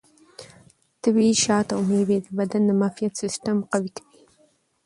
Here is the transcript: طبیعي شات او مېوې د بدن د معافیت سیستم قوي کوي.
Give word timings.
طبیعي 1.03 1.33
شات 1.43 1.67
او 1.75 1.81
مېوې 1.89 2.17
د 2.25 2.27
بدن 2.37 2.61
د 2.65 2.71
معافیت 2.79 3.13
سیستم 3.21 3.57
قوي 3.71 3.91
کوي. 3.97 4.19